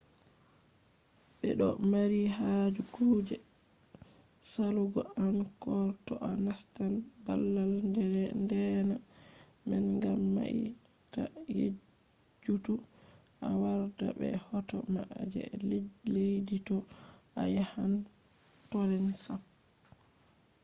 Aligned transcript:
be 1.39 1.49
do 1.59 1.67
mari 1.91 2.21
haje 2.37 2.81
kuje 2.93 3.35
salugo 4.51 5.01
angkor 5.25 5.87
to 6.05 6.13
a 6.29 6.31
nastan 6.45 6.93
babal 7.25 7.71
deena 8.49 8.95
man 9.67 9.85
gam 10.01 10.21
mai 10.35 10.59
ta 11.13 11.23
yejjutu 11.57 12.73
a 13.47 13.49
warda 13.61 14.07
be 14.17 14.27
hoto 14.45 14.77
ma 14.93 15.03
je 15.31 15.43
leddi 16.15 16.57
to 16.67 16.75
a 17.41 17.43
yahan 17.55 17.93
tonle 18.71 19.13
sap 19.23 19.41